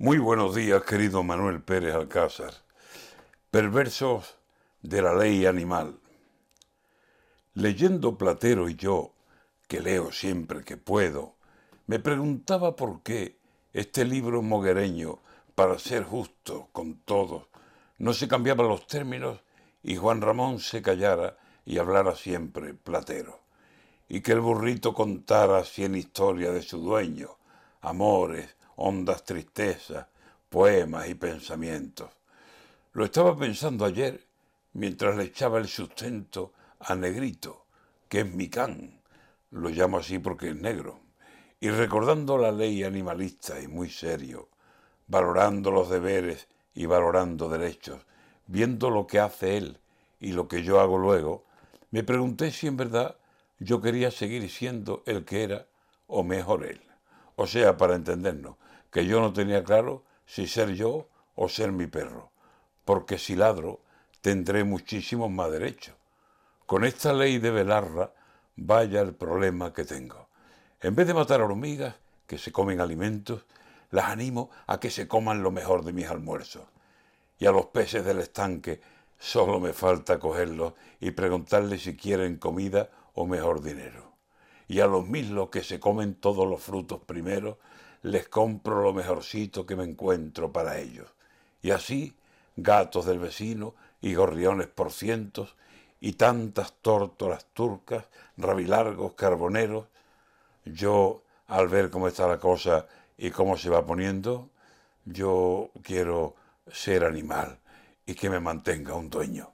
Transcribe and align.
Muy 0.00 0.18
buenos 0.18 0.54
días, 0.54 0.84
querido 0.84 1.24
Manuel 1.24 1.60
Pérez 1.60 1.92
Alcázar. 1.92 2.54
Perversos 3.50 4.36
de 4.80 5.02
la 5.02 5.12
ley 5.12 5.44
animal. 5.44 5.98
Leyendo 7.54 8.16
Platero 8.16 8.68
y 8.68 8.76
yo, 8.76 9.10
que 9.66 9.80
leo 9.80 10.12
siempre 10.12 10.62
que 10.62 10.76
puedo, 10.76 11.34
me 11.88 11.98
preguntaba 11.98 12.76
por 12.76 13.02
qué 13.02 13.38
este 13.72 14.04
libro 14.04 14.40
moguereño, 14.40 15.18
para 15.56 15.80
ser 15.80 16.04
justo 16.04 16.68
con 16.70 17.00
todos, 17.00 17.48
no 17.98 18.12
se 18.12 18.28
cambiaban 18.28 18.68
los 18.68 18.86
términos 18.86 19.40
y 19.82 19.96
Juan 19.96 20.20
Ramón 20.20 20.60
se 20.60 20.80
callara 20.80 21.38
y 21.66 21.78
hablara 21.78 22.14
siempre 22.14 22.72
Platero, 22.72 23.40
y 24.08 24.20
que 24.20 24.30
el 24.30 24.40
burrito 24.40 24.94
contara 24.94 25.64
cien 25.64 25.96
historias 25.96 26.54
de 26.54 26.62
su 26.62 26.78
dueño, 26.78 27.30
amores, 27.80 28.57
hondas 28.78 29.24
tristezas, 29.24 30.06
poemas 30.48 31.08
y 31.08 31.14
pensamientos. 31.14 32.10
Lo 32.92 33.04
estaba 33.04 33.36
pensando 33.36 33.84
ayer 33.84 34.24
mientras 34.72 35.16
le 35.16 35.24
echaba 35.24 35.58
el 35.58 35.68
sustento 35.68 36.52
a 36.78 36.94
Negrito, 36.94 37.66
que 38.08 38.20
es 38.20 38.34
mi 38.34 38.48
can, 38.48 39.00
lo 39.50 39.68
llamo 39.68 39.98
así 39.98 40.18
porque 40.18 40.50
es 40.50 40.56
negro, 40.56 41.00
y 41.60 41.70
recordando 41.70 42.38
la 42.38 42.52
ley 42.52 42.84
animalista 42.84 43.60
y 43.60 43.66
muy 43.66 43.90
serio, 43.90 44.48
valorando 45.08 45.72
los 45.72 45.90
deberes 45.90 46.46
y 46.74 46.86
valorando 46.86 47.48
derechos, 47.48 48.06
viendo 48.46 48.90
lo 48.90 49.08
que 49.08 49.18
hace 49.18 49.56
él 49.56 49.80
y 50.20 50.32
lo 50.32 50.46
que 50.46 50.62
yo 50.62 50.80
hago 50.80 50.98
luego, 50.98 51.44
me 51.90 52.04
pregunté 52.04 52.52
si 52.52 52.68
en 52.68 52.76
verdad 52.76 53.16
yo 53.58 53.80
quería 53.80 54.12
seguir 54.12 54.48
siendo 54.48 55.02
el 55.06 55.24
que 55.24 55.42
era 55.42 55.66
o 56.06 56.22
mejor 56.22 56.64
él. 56.64 56.80
O 57.34 57.46
sea, 57.46 57.76
para 57.76 57.96
entendernos, 57.96 58.56
que 58.90 59.06
yo 59.06 59.20
no 59.20 59.32
tenía 59.32 59.64
claro 59.64 60.04
si 60.26 60.46
ser 60.46 60.74
yo 60.74 61.08
o 61.34 61.48
ser 61.48 61.72
mi 61.72 61.86
perro, 61.86 62.30
porque 62.84 63.18
si 63.18 63.36
ladro 63.36 63.80
tendré 64.20 64.64
muchísimos 64.64 65.30
más 65.30 65.50
derechos. 65.50 65.94
Con 66.66 66.84
esta 66.84 67.12
ley 67.12 67.38
de 67.38 67.50
velarra, 67.50 68.12
vaya 68.56 69.00
el 69.00 69.14
problema 69.14 69.72
que 69.72 69.84
tengo. 69.84 70.28
En 70.80 70.94
vez 70.94 71.06
de 71.06 71.14
matar 71.14 71.40
hormigas 71.40 71.94
que 72.26 72.38
se 72.38 72.52
comen 72.52 72.80
alimentos, 72.80 73.46
las 73.90 74.06
animo 74.06 74.50
a 74.66 74.78
que 74.78 74.90
se 74.90 75.08
coman 75.08 75.42
lo 75.42 75.50
mejor 75.50 75.84
de 75.84 75.92
mis 75.92 76.06
almuerzos. 76.08 76.64
Y 77.38 77.46
a 77.46 77.52
los 77.52 77.66
peces 77.66 78.04
del 78.04 78.18
estanque 78.18 78.80
solo 79.18 79.60
me 79.60 79.72
falta 79.72 80.18
cogerlos 80.18 80.74
y 81.00 81.12
preguntarles 81.12 81.82
si 81.82 81.96
quieren 81.96 82.36
comida 82.36 82.90
o 83.14 83.26
mejor 83.26 83.62
dinero. 83.62 84.12
Y 84.66 84.80
a 84.80 84.86
los 84.86 85.08
mismos 85.08 85.48
que 85.48 85.62
se 85.62 85.80
comen 85.80 86.14
todos 86.14 86.46
los 86.46 86.62
frutos 86.62 87.00
primero, 87.06 87.58
les 88.02 88.28
compro 88.28 88.82
lo 88.82 88.92
mejorcito 88.92 89.66
que 89.66 89.76
me 89.76 89.84
encuentro 89.84 90.52
para 90.52 90.78
ellos. 90.78 91.08
Y 91.62 91.70
así, 91.70 92.14
gatos 92.56 93.06
del 93.06 93.18
vecino 93.18 93.74
y 94.00 94.14
gorriones 94.14 94.68
por 94.68 94.92
cientos, 94.92 95.56
y 96.00 96.12
tantas 96.12 96.74
tórtolas 96.80 97.46
turcas, 97.52 98.04
rabilargos, 98.36 99.14
carboneros, 99.14 99.86
yo, 100.64 101.22
al 101.48 101.68
ver 101.68 101.90
cómo 101.90 102.08
está 102.08 102.26
la 102.26 102.38
cosa 102.38 102.86
y 103.16 103.30
cómo 103.30 103.56
se 103.56 103.70
va 103.70 103.84
poniendo, 103.84 104.48
yo 105.04 105.70
quiero 105.82 106.36
ser 106.70 107.04
animal 107.04 107.58
y 108.06 108.14
que 108.14 108.30
me 108.30 108.40
mantenga 108.40 108.94
un 108.94 109.10
dueño. 109.10 109.50